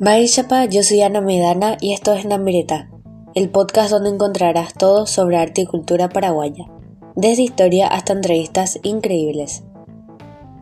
[0.00, 2.88] Chapa, yo soy Ana Medana y esto es Namireta,
[3.34, 6.66] el podcast donde encontrarás todo sobre arte y cultura paraguaya,
[7.16, 9.64] desde historia hasta entrevistas increíbles.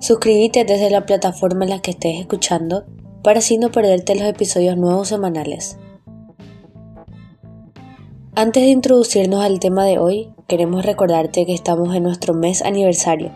[0.00, 2.86] Suscríbete desde la plataforma en la que estés escuchando
[3.22, 5.76] para así no perderte los episodios nuevos semanales.
[8.34, 13.32] Antes de introducirnos al tema de hoy, queremos recordarte que estamos en nuestro mes aniversario.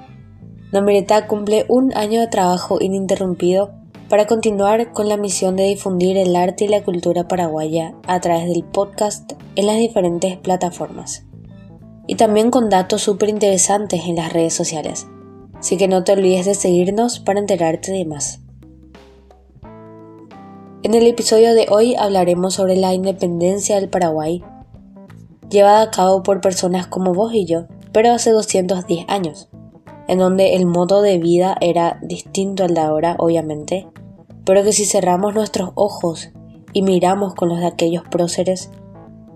[0.73, 3.79] Namireta cumple un año de trabajo ininterrumpido
[4.11, 8.49] para continuar con la misión de difundir el arte y la cultura paraguaya a través
[8.49, 11.25] del podcast en las diferentes plataformas.
[12.09, 15.07] Y también con datos súper interesantes en las redes sociales.
[15.54, 18.41] Así que no te olvides de seguirnos para enterarte de más.
[20.82, 24.43] En el episodio de hoy hablaremos sobre la independencia del Paraguay,
[25.51, 29.49] llevada a cabo por personas como vos y yo, pero hace 210 años,
[30.09, 33.87] en donde el modo de vida era distinto al de ahora, obviamente,
[34.44, 36.31] pero que si cerramos nuestros ojos
[36.73, 38.70] y miramos con los de aquellos próceres,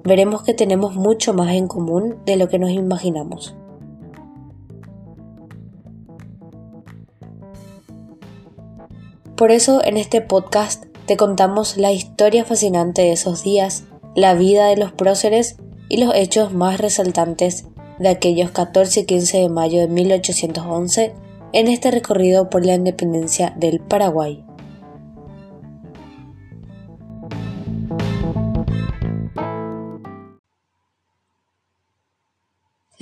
[0.05, 3.57] veremos que tenemos mucho más en común de lo que nos imaginamos.
[9.37, 14.67] Por eso en este podcast te contamos la historia fascinante de esos días, la vida
[14.69, 15.57] de los próceres
[15.89, 17.67] y los hechos más resaltantes
[17.99, 21.15] de aquellos 14 y 15 de mayo de 1811
[21.53, 24.44] en este recorrido por la independencia del Paraguay.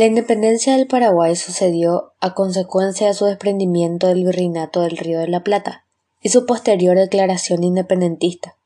[0.02, 5.28] La independencia del Paraguay sucedió a consecuencia de su desprendimiento del virreinato del Río de
[5.28, 5.84] la Plata
[6.20, 8.56] y su posterior declaración independentista,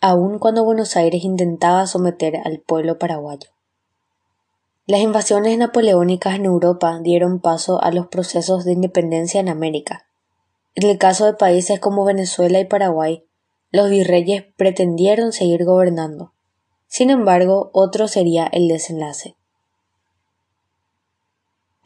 [0.00, 3.48] aun cuando Buenos Aires intentaba someter al pueblo paraguayo.
[4.86, 10.06] Las invasiones napoleónicas en Europa dieron paso a los procesos de independencia en América.
[10.76, 13.24] En el caso de países como Venezuela y Paraguay,
[13.72, 16.34] los virreyes pretendieron seguir gobernando.
[16.86, 19.37] Sin embargo, otro sería el desenlace.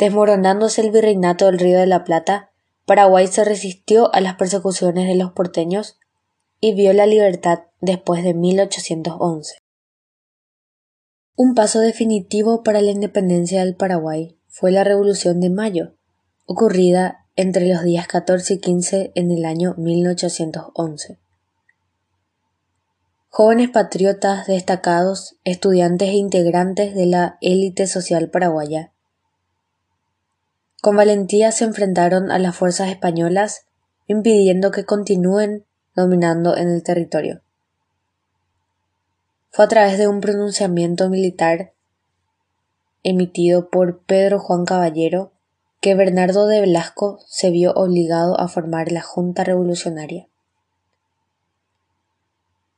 [0.03, 2.51] Desmoronándose el virreinato del Río de la Plata,
[2.87, 5.97] Paraguay se resistió a las persecuciones de los porteños
[6.59, 9.59] y vio la libertad después de 1811.
[11.37, 15.95] Un paso definitivo para la independencia del Paraguay fue la Revolución de Mayo,
[16.47, 21.21] ocurrida entre los días 14 y 15 en el año 1811.
[23.29, 28.92] Jóvenes patriotas destacados, estudiantes e integrantes de la élite social paraguaya
[30.83, 33.67] con valentía se enfrentaron a las fuerzas españolas,
[34.09, 37.41] impidiendo que continúen dominando en el territorio.
[39.53, 41.73] Fue a través de un pronunciamiento militar
[43.05, 45.31] emitido por Pedro Juan Caballero
[45.81, 50.27] que Bernardo de Velasco se vio obligado a formar la Junta Revolucionaria.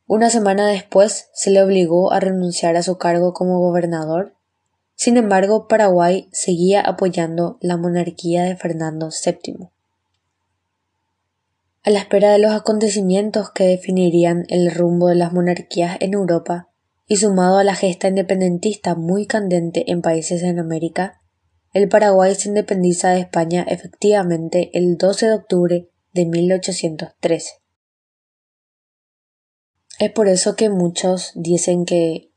[0.06, 4.33] Una semana después se le obligó a renunciar a su cargo como gobernador
[4.94, 9.68] sin embargo, Paraguay seguía apoyando la monarquía de Fernando VII.
[11.82, 16.70] A la espera de los acontecimientos que definirían el rumbo de las monarquías en Europa,
[17.06, 21.20] y sumado a la gesta independentista muy candente en países en América,
[21.74, 27.50] el Paraguay se independiza de España efectivamente el 12 de octubre de 1813.
[29.98, 32.30] Es por eso que muchos dicen que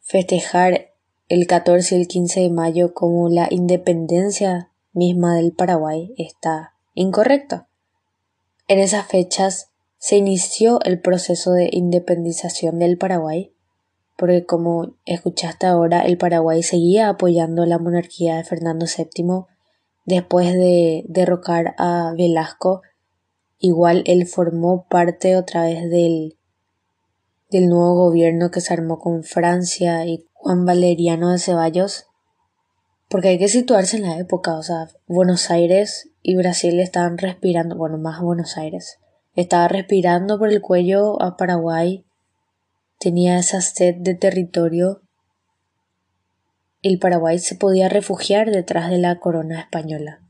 [0.00, 0.85] festejar
[1.28, 7.66] el 14 y el 15 de mayo como la independencia misma del Paraguay está incorrecto.
[8.68, 13.52] En esas fechas se inició el proceso de independización del Paraguay,
[14.16, 19.46] porque como escuchaste ahora, el Paraguay seguía apoyando la monarquía de Fernando VII
[20.04, 22.82] después de derrocar a Velasco.
[23.58, 26.36] Igual él formó parte otra vez del,
[27.50, 32.06] del nuevo gobierno que se armó con Francia y Juan Valeriano de Ceballos,
[33.08, 37.74] porque hay que situarse en la época, o sea, Buenos Aires y Brasil estaban respirando,
[37.74, 39.00] bueno, más Buenos Aires,
[39.34, 42.04] estaba respirando por el cuello a Paraguay,
[43.00, 45.02] tenía esa sed de territorio,
[46.80, 50.20] el Paraguay se podía refugiar detrás de la corona española.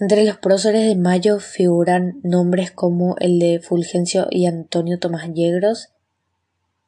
[0.00, 5.92] Entre los próceres de Mayo figuran nombres como el de Fulgencio y Antonio Tomás Yegros,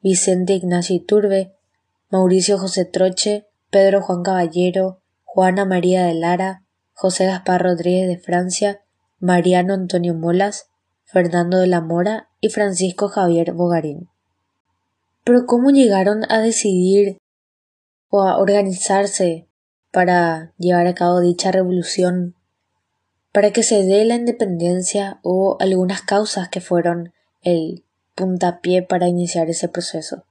[0.03, 1.55] Vicente Ignacio Iturbe,
[2.11, 8.81] Mauricio José Troche, Pedro Juan Caballero, Juana María de Lara, José Gaspar Rodríguez de Francia,
[9.19, 10.71] Mariano Antonio Molas,
[11.05, 14.09] Fernando de la Mora y Francisco Javier Bogarín.
[15.25, 17.19] Pero ¿cómo llegaron a decidir
[18.09, 19.49] o a organizarse
[19.93, 22.35] para llevar a cabo dicha revolución
[23.33, 27.13] para que se dé la independencia hubo algunas causas que fueron
[27.43, 27.85] el
[28.21, 30.25] puntapié para iniciar ese proceso.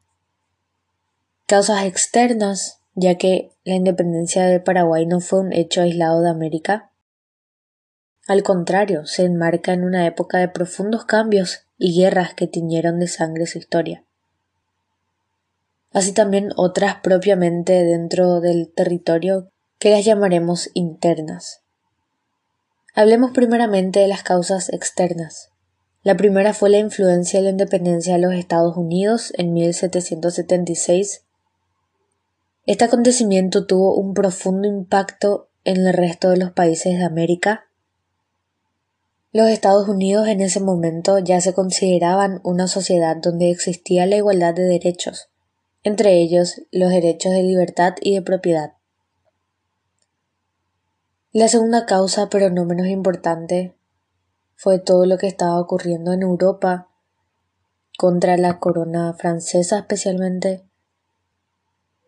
[1.47, 6.91] Causas externas, ya que la independencia de Paraguay no fue un hecho aislado de América.
[8.27, 13.07] Al contrario, se enmarca en una época de profundos cambios y guerras que tiñeron de
[13.07, 14.03] sangre su historia.
[15.91, 19.49] Así también otras propiamente dentro del territorio
[19.79, 21.61] que las llamaremos internas.
[22.93, 25.48] Hablemos primeramente de las causas externas.
[26.01, 31.25] La primera fue la influencia de la independencia de los Estados Unidos en 1776.
[32.65, 37.65] Este acontecimiento tuvo un profundo impacto en el resto de los países de América.
[39.33, 44.53] Los Estados Unidos en ese momento ya se consideraban una sociedad donde existía la igualdad
[44.53, 45.29] de derechos,
[45.83, 48.73] entre ellos los derechos de libertad y de propiedad.
[51.33, 53.75] La segunda causa, pero no menos importante,
[54.61, 56.89] fue todo lo que estaba ocurriendo en Europa
[57.97, 60.65] contra la corona francesa especialmente,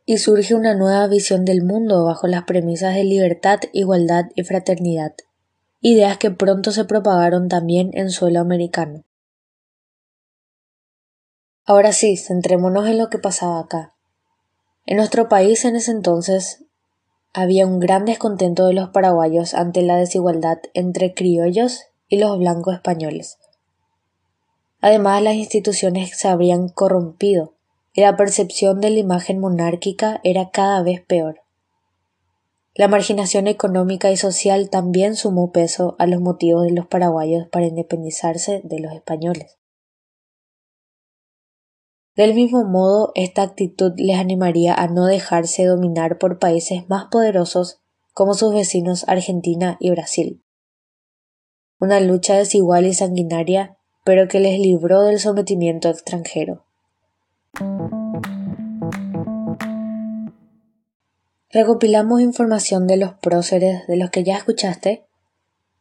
[0.05, 5.13] y surge una nueva visión del mundo bajo las premisas de libertad, igualdad y fraternidad,
[5.79, 9.05] ideas que pronto se propagaron también en suelo americano.
[11.63, 13.95] Ahora sí, centrémonos en lo que pasaba acá.
[14.85, 16.65] En nuestro país en ese entonces
[17.31, 22.75] había un gran descontento de los paraguayos ante la desigualdad entre criollos y los blancos
[22.75, 23.39] españoles.
[24.81, 27.53] Además, las instituciones se habrían corrompido
[27.93, 31.41] y la percepción de la imagen monárquica era cada vez peor.
[32.75, 37.67] La marginación económica y social también sumó peso a los motivos de los paraguayos para
[37.67, 39.57] independizarse de los españoles.
[42.17, 47.79] Del mismo modo, esta actitud les animaría a no dejarse dominar por países más poderosos
[48.13, 50.43] como sus vecinos Argentina y Brasil
[51.81, 56.63] una lucha desigual y sanguinaria, pero que les libró del sometimiento extranjero.
[61.49, 65.05] Recopilamos información de los próceres de los que ya escuchaste,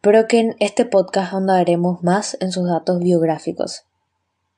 [0.00, 3.84] pero que en este podcast ahondaremos más en sus datos biográficos.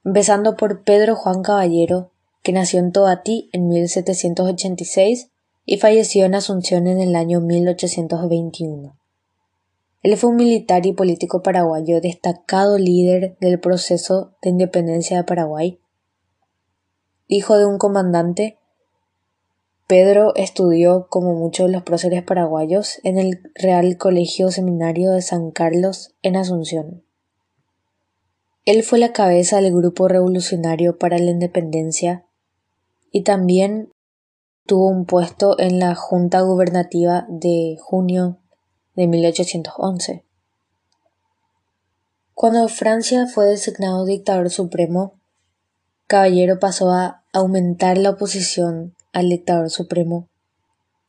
[0.04, 2.12] Empezando por Pedro Juan Caballero,
[2.44, 5.28] que nació en Toatí en 1786
[5.66, 9.01] y falleció en Asunción en el año 1821.
[10.02, 15.78] Él fue un militar y político paraguayo destacado líder del proceso de independencia de Paraguay.
[17.28, 18.58] Hijo de un comandante,
[19.86, 25.50] Pedro estudió, como muchos de los próceres paraguayos, en el Real Colegio Seminario de San
[25.50, 27.04] Carlos en Asunción.
[28.64, 32.26] Él fue la cabeza del Grupo Revolucionario para la Independencia
[33.10, 33.92] y también
[34.66, 38.38] tuvo un puesto en la Junta Gubernativa de junio
[38.94, 40.24] de 1811.
[42.34, 45.14] Cuando Francia fue designado dictador supremo,
[46.06, 50.28] Caballero pasó a aumentar la oposición al dictador supremo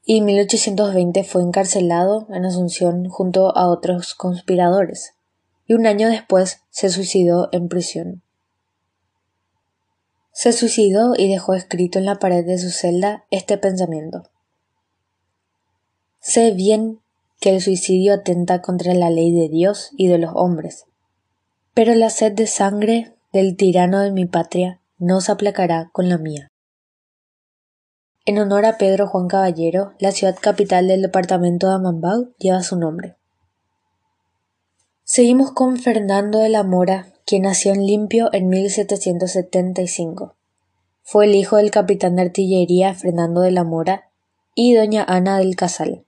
[0.06, 5.14] y en 1820 fue encarcelado en Asunción junto a otros conspiradores
[5.66, 8.22] y un año después se suicidó en prisión.
[10.32, 14.24] Se suicidó y dejó escrito en la pared de su celda este pensamiento.
[16.20, 17.03] Sé bien
[17.44, 20.86] que el suicidio atenta contra la ley de Dios y de los hombres.
[21.74, 26.18] Pero la sed de sangre del tirano de mi patria no se aplacará con la
[26.18, 26.48] mía.
[28.26, 32.80] En honor a Pedro Juan Caballero, la ciudad capital del departamento de Amambau lleva su
[32.80, 33.18] nombre.
[35.04, 40.38] Seguimos con Fernando de la Mora, quien nació en Limpio en 1775.
[41.02, 44.12] Fue el hijo del capitán de artillería Fernando de la Mora
[44.56, 46.06] y doña Ana del Casal.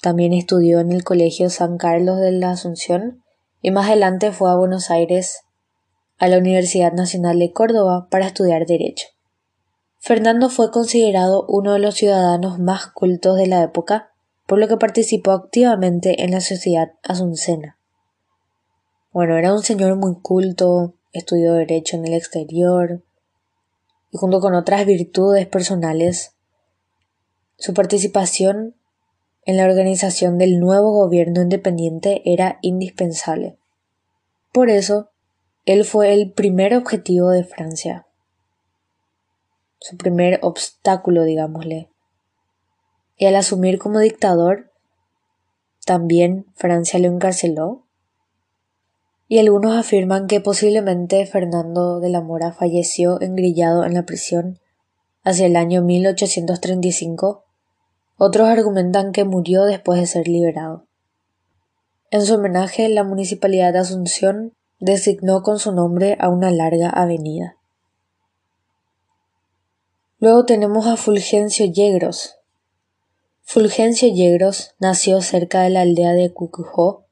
[0.00, 3.22] También estudió en el Colegio San Carlos de la Asunción
[3.62, 5.40] y más adelante fue a Buenos Aires
[6.18, 9.08] a la Universidad Nacional de Córdoba para estudiar Derecho.
[9.98, 14.12] Fernando fue considerado uno de los ciudadanos más cultos de la época,
[14.46, 17.78] por lo que participó activamente en la sociedad asuncena.
[19.12, 23.02] Bueno, era un señor muy culto, estudió Derecho en el exterior,
[24.10, 26.34] y junto con otras virtudes personales,
[27.56, 28.77] su participación
[29.48, 33.56] en la organización del nuevo gobierno independiente era indispensable.
[34.52, 35.08] Por eso,
[35.64, 38.06] él fue el primer objetivo de Francia,
[39.80, 41.88] su primer obstáculo, digámosle.
[43.16, 44.70] Y al asumir como dictador,
[45.86, 47.86] también Francia lo encarceló.
[49.28, 54.58] Y algunos afirman que posiblemente Fernando de la Mora falleció engrillado en la prisión
[55.24, 57.47] hacia el año 1835
[58.18, 60.86] otros argumentan que murió después de ser liberado.
[62.10, 67.56] En su homenaje, la Municipalidad de Asunción designó con su nombre a una larga avenida.
[70.18, 72.36] Luego tenemos a Fulgencio Yegros.
[73.42, 77.04] Fulgencio Yegros nació cerca de la aldea de Cucujó,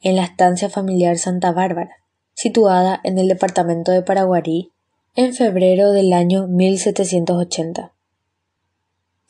[0.00, 1.96] en la estancia familiar Santa Bárbara,
[2.34, 4.72] situada en el departamento de Paraguarí,
[5.14, 7.91] en febrero del año 1780.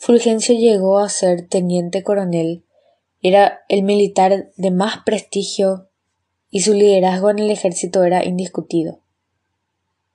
[0.05, 2.65] Fulgencio llegó a ser teniente coronel,
[3.21, 5.91] era el militar de más prestigio
[6.51, 8.99] y su liderazgo en el ejército era indiscutido.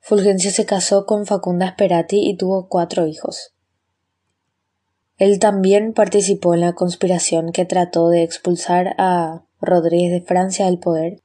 [0.00, 3.54] Fulgencio se casó con Facunda Sperati y tuvo cuatro hijos.
[5.16, 10.78] Él también participó en la conspiración que trató de expulsar a Rodríguez de Francia del
[10.78, 11.22] poder,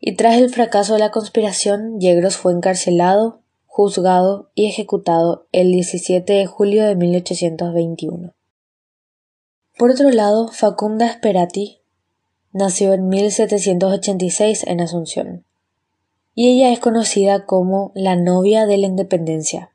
[0.00, 6.32] y tras el fracaso de la conspiración, Yegros fue encarcelado juzgado y ejecutado el 17
[6.32, 8.34] de julio de 1821.
[9.78, 11.78] Por otro lado, Facunda Sperati
[12.52, 15.44] nació en 1786 en Asunción,
[16.34, 19.70] y ella es conocida como la novia de la independencia.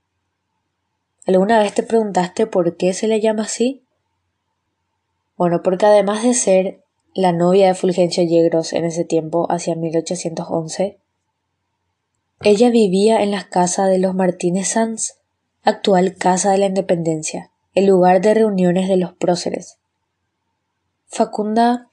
[1.25, 3.85] ¿Alguna vez te preguntaste por qué se le llama así?
[5.37, 6.83] Bueno, porque además de ser
[7.13, 10.99] la novia de Fulgencio Yegros en ese tiempo, hacia 1811,
[12.45, 15.15] ella vivía en la casa de los Martínez Sanz,
[15.63, 19.79] actual Casa de la Independencia, el lugar de reuniones de los próceres.
[21.07, 21.89] Facunda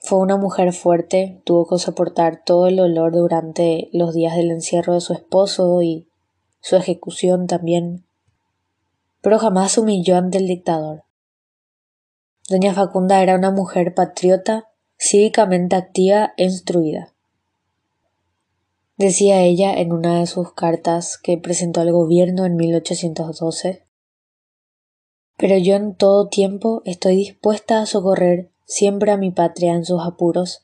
[0.00, 4.94] fue una mujer fuerte, tuvo que soportar todo el dolor durante los días del encierro
[4.94, 6.08] de su esposo y
[6.58, 8.04] su ejecución también,
[9.20, 11.04] pero jamás humilló ante el dictador.
[12.48, 17.12] Doña Facunda era una mujer patriota, cívicamente activa e instruida.
[18.98, 23.86] Decía ella en una de sus cartas que presentó al gobierno en 1812,
[25.36, 30.00] pero yo en todo tiempo estoy dispuesta a socorrer siempre a mi patria en sus
[30.02, 30.62] apuros,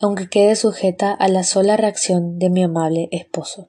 [0.00, 3.68] aunque quede sujeta a la sola reacción de mi amable esposo.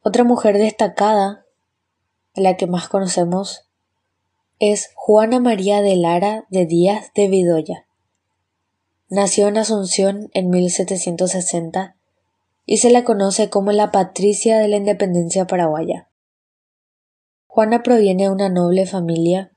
[0.00, 1.44] Otra mujer destacada,
[2.34, 3.68] la que más conocemos,
[4.60, 7.86] es Juana María de Lara de Díaz de Vidoya.
[9.10, 11.95] Nació en Asunción en 1760
[12.66, 16.08] y se la conoce como la Patricia de la Independencia paraguaya.
[17.46, 19.52] Juana proviene de una noble familia.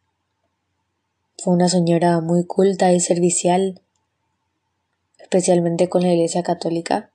[1.39, 3.81] Fue una señora muy culta y servicial,
[5.17, 7.11] especialmente con la Iglesia Católica.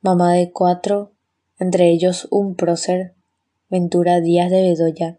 [0.00, 1.12] Mamá de cuatro,
[1.58, 3.14] entre ellos un prócer,
[3.68, 5.18] Ventura Díaz de Bedoya.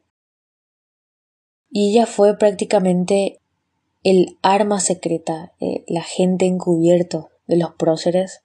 [1.70, 3.42] Y ella fue prácticamente
[4.04, 8.42] el arma secreta, eh, la gente encubierto de los próceres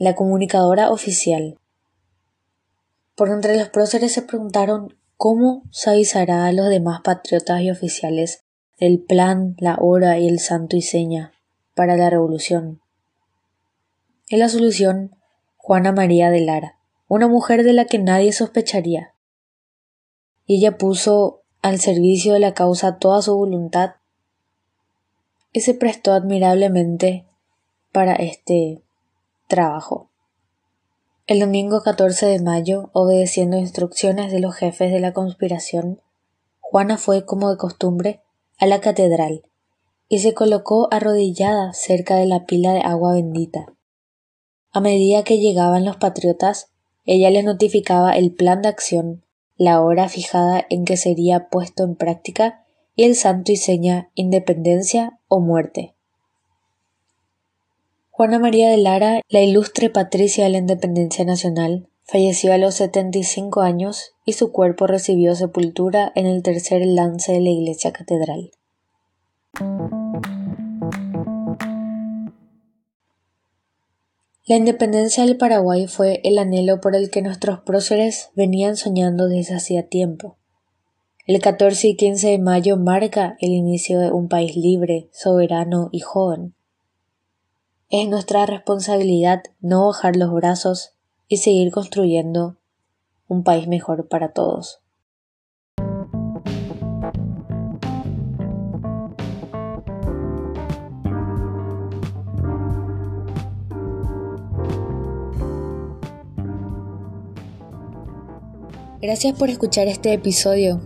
[0.00, 1.58] la comunicadora oficial.
[3.14, 8.42] Por entre los próceres se preguntaron cómo se avisará a los demás patriotas y oficiales
[8.78, 11.32] del plan, la hora y el santo y seña
[11.74, 12.80] para la revolución.
[14.30, 15.16] En la solución,
[15.58, 19.12] Juana María de Lara, una mujer de la que nadie sospecharía.
[20.46, 23.96] Y ella puso al servicio de la causa toda su voluntad
[25.52, 27.26] y se prestó admirablemente
[27.92, 28.82] para este
[29.50, 30.12] Trabajo.
[31.26, 36.00] El domingo 14 de mayo, obedeciendo instrucciones de los jefes de la conspiración,
[36.60, 38.20] Juana fue, como de costumbre,
[38.58, 39.42] a la catedral
[40.08, 43.66] y se colocó arrodillada cerca de la pila de agua bendita.
[44.70, 46.70] A medida que llegaban los patriotas,
[47.04, 49.24] ella les notificaba el plan de acción,
[49.56, 52.64] la hora fijada en que sería puesto en práctica
[52.94, 55.96] y el santo y seña independencia o muerte.
[58.20, 63.62] Juana María de Lara, la ilustre patricia de la Independencia Nacional, falleció a los 75
[63.62, 68.50] años y su cuerpo recibió sepultura en el tercer lance de la iglesia catedral.
[74.44, 79.54] La independencia del Paraguay fue el anhelo por el que nuestros próceres venían soñando desde
[79.54, 80.36] hacía tiempo.
[81.26, 86.00] El 14 y 15 de mayo marca el inicio de un país libre, soberano y
[86.00, 86.52] joven.
[87.92, 90.92] Es nuestra responsabilidad no bajar los brazos
[91.26, 92.56] y seguir construyendo
[93.26, 94.78] un país mejor para todos.
[109.02, 110.80] Gracias por escuchar este episodio.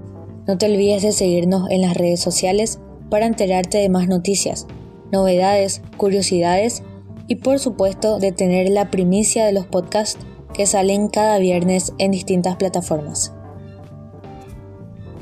[0.47, 2.79] No te olvides de seguirnos en las redes sociales
[3.11, 4.67] para enterarte de más noticias,
[5.13, 6.83] novedades, curiosidades
[7.27, 10.19] y por supuesto de tener la primicia de los podcasts
[10.53, 13.33] que salen cada viernes en distintas plataformas.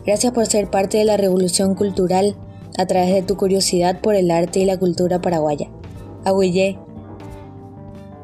[0.05, 2.37] Gracias por ser parte de la revolución cultural
[2.77, 5.71] a través de tu curiosidad por el arte y la cultura paraguaya.
[6.25, 6.79] Aguille.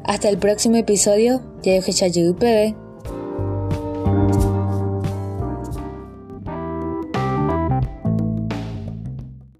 [0.04, 2.87] Hasta el próximo episodio, ya PB.